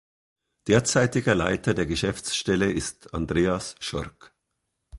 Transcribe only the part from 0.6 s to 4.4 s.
Derzeitiger Leiter der Geschäftsstelle ist Andreas Schork.